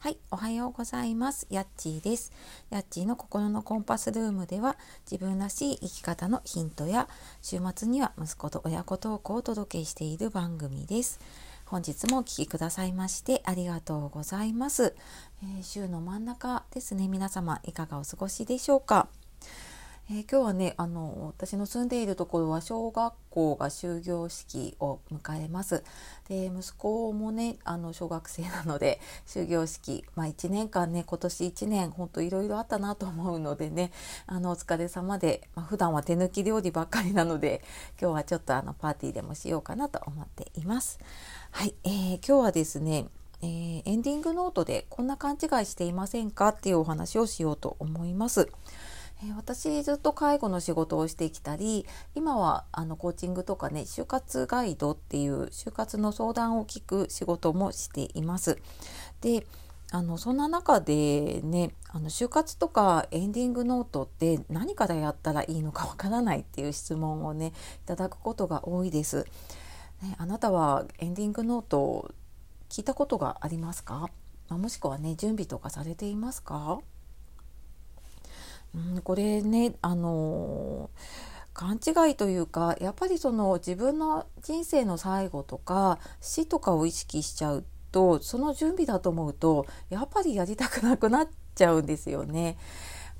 [0.00, 1.48] はい、おはようございます。
[1.50, 2.30] やっちーです。
[2.70, 4.76] やっちーの心のコンパスルームでは
[5.10, 7.08] 自分らしい生き方のヒントや
[7.42, 11.18] 週末には息子と親子トークをお届けしている番組です。
[11.66, 14.94] 本日もお聴きくださいましてありがとうございます、
[15.42, 17.08] えー、週の真ん中ですね。
[17.08, 19.08] 皆様いかがお過ごしでしょうか？
[20.10, 25.84] えー、今日はねあの私の住んでいるところは小学校が終業式を迎えます
[26.30, 33.92] で息子もねあの小学生なので終業式まあ1年間ね今年1年ほんといろいろあったなと思うのでね
[34.26, 37.60] あのお疲れ様で、まあ、普段は手抜き料理ばっかりなので
[38.00, 40.98] 今日はちょっとあのパーティーでもしようかなと思っています
[41.50, 43.08] はい、えー、今日はですね
[43.40, 48.48] えー、エンディングノートでこんな勘違いしていませんかっていうお話をしようと思います。
[49.22, 58.58] え私ずっと介護の仕事をしてきたり今はあのコーチングとかね就活ガイドっていう就活の相談を聞く仕事もしています。
[59.20, 59.46] で
[59.90, 67.48] あのそんな中でねあの就活とかエンディングノートって何からやったらいいのかわからないっていう質問をね
[67.84, 69.24] いただくことが多いです。
[70.02, 72.14] ね、あなたはエンディングノート
[72.68, 74.10] 聞いたことがありますか、
[74.48, 76.80] まあ、もしくはね準備とかされていますか？
[79.04, 80.90] これねあの
[81.54, 92.56] 勘違いというかやっぱりその自分の人生の最後とか死とかを意識しちゃうとその準備だと思うとやっぱりやりたくなくなっちゃうんですよね。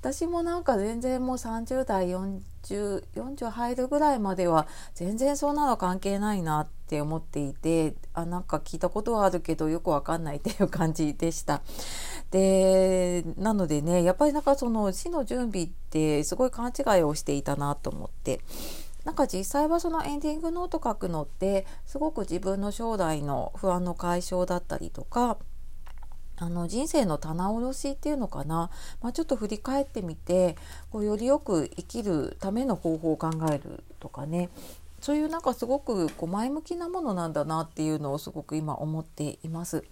[0.00, 11.62] 私もなんか全然もう30代4040入るぐらいまでは全然そんなの関係ないなって思っていてあなんか聞いたことはあるけどよくわかんないっていう感じでした。
[12.30, 18.40] でなのでねやっぱりなんかその死の準備ってすごい勘違いをしていたなと思って。
[19.04, 25.38] なんか実際はそのエンディングノート書くのってすごく自分の将来の不安の解消だったりとか
[26.36, 28.70] あの人生の棚卸しっていうのかな、
[29.00, 30.56] まあ、ちょっと振り返ってみて
[30.90, 34.50] こうよりよく生きるための方法を考えるとかね
[35.00, 39.84] そういうなんかすごくこう前向きなものなんだなっていうのをすごく今思っています。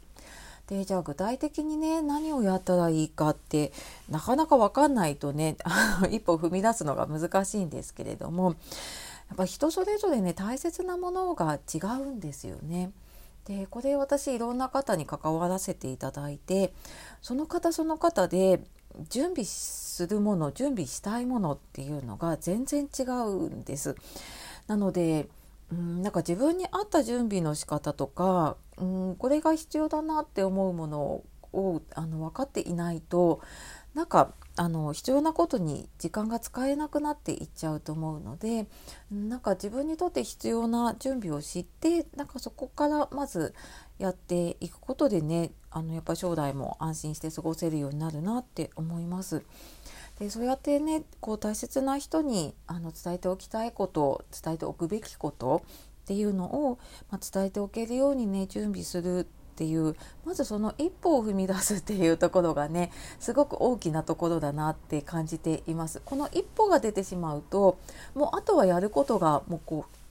[0.68, 3.72] でじゃあ具体的にね何をやったらいいかって
[4.10, 5.56] なかなか分かんないとね
[6.10, 8.56] 一歩踏み出すのが難しいんですけれども
[9.28, 12.90] やっぱ人それぞれね大切なものが違うんですよね。
[13.44, 16.72] でこれ私いろんな方に関わらせていただいて
[17.22, 18.60] その方その方で
[19.08, 23.94] 準備するもの準備したいものっていうのが全然違うんです。
[24.66, 25.28] なので
[25.72, 31.22] うんなんか自分に合った準備の仕方とかうんこれが必要だなって思うもの
[31.52, 33.40] をあの分かっていないと
[33.94, 38.66] なんかあの必要なことに時間が使えなくなっていっちゃうと思うので
[39.10, 43.54] なんか自分にとって必要な準備を知ってなんかそこからまず
[43.98, 49.42] やっていくことでねあのやっぱ将来も安心して過ごせるようになるなって思います。
[50.18, 55.62] でそうやってねこう大切な人にあの伝えておきたいこと伝えておくべきこと
[56.04, 56.78] っていうのを、
[57.10, 59.24] まあ、伝えておけるようにね準備するっ
[59.56, 66.02] ていうまずその一歩を踏み出すっていうところがねすごく大きなところだなって感じています。
[66.04, 67.78] この一歩が出てしまうと
[68.14, 70.05] もうあとはやることがもうこう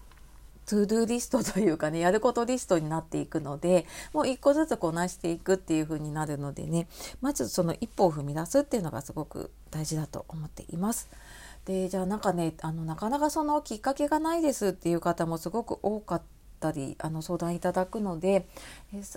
[0.66, 6.88] to do リストというかねやることリストになっていくのでもう一個ずつこなしていくっていう風になるのでね
[7.22, 11.10] まずその一歩を踏み出すっていうのがすごく大事だと思っています。
[11.66, 16.22] でじゃあなんかねあのなかなかそのきっかけがないですっていう方もすごく多かっ
[16.60, 18.46] たりあの相談いただくので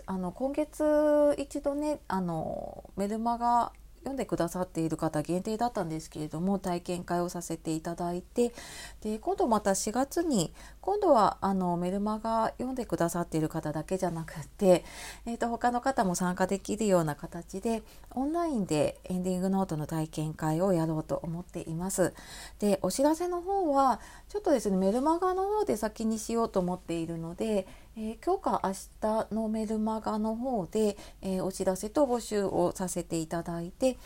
[0.06, 8.52] あの今月一度ねあのメルマガ読んでくださっている方限定だったんですけれども体験会をさせていただいて
[9.02, 14.84] で今度また4月に今度はあのメルマガ読んでくださっている方だけじゃなくて、
[15.26, 17.82] えーと、他の方も参加できるような形で
[18.12, 22.14] オンラインでエンディングノートの体験会をやろうと思っています。
[22.58, 27.66] でお知らせの方はちょっとですねメルマガの方で先にしようと思っているので
[28.00, 33.98] えー、今日か明日のメルマガの方で、えー、お知らせと募集をさせていただいて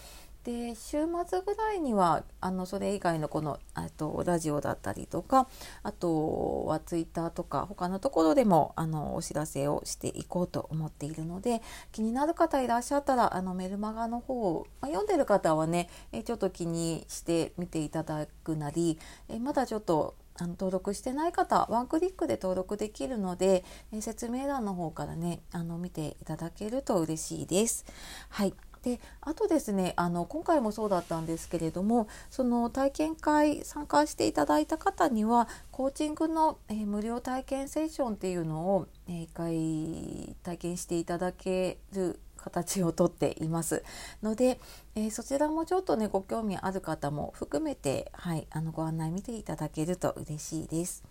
[0.45, 5.47] で週末ぐらいにはあのそれ以外のこのあとラジオだったりとか
[5.83, 11.61] あとはツイッターとか他のところでもあのお知らせをしていこうと思っているので
[11.93, 27.85] 気になる方いらっしゃったらあのメルマガの方を、まあ、読んでる方はねえちょっと気にして見ていただくなりえまだちょっとあの登録してない方ワンクリックで登録できるので、え説明欄の方からねあの見ていただけると嬉しいです。
[28.29, 43.85] はいであとですねあの今回もそうだったんですけれどもその体験会参加していただいた方にはコーチングの、えー、無料体験セッションっていうのを、えー、1回体験していただける形をとっています
[44.23, 44.59] ので、
[44.95, 51.05] えー、そちらもちょっとねご興味ある方も含めて、はい、あのご案内見ていただけると嬉しいです。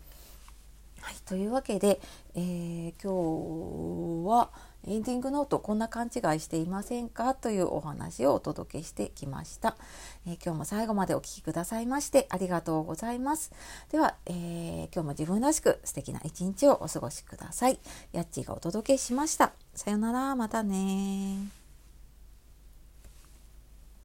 [1.02, 2.00] はい、というわけで、
[2.36, 4.52] えー、今日は
[4.88, 7.34] エンディングノートこんな勘違いしていませんか？
[7.34, 9.76] というお話をお届けしてきました、
[10.26, 13.52] えー、今日も最後までお聴きくださいましてありがとうございます。
[13.92, 17.80] では、えー、今日も自分らしく素敵な一日をお過ごしください。
[18.12, 19.54] やっちーがお届けしました。
[19.76, 20.36] さよなら。
[20.36, 21.61] またね